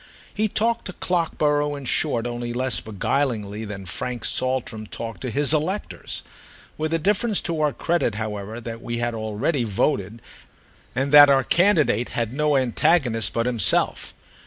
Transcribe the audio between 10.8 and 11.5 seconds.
and that our